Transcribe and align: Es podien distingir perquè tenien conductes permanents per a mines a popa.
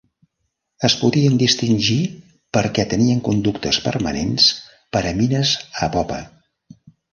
Es 0.87 0.93
podien 1.01 1.35
distingir 1.43 1.97
perquè 2.59 2.87
tenien 2.95 3.21
conductes 3.29 3.81
permanents 3.89 4.49
per 4.97 5.05
a 5.13 5.15
mines 5.23 5.55
a 5.85 5.93
popa. 5.99 6.21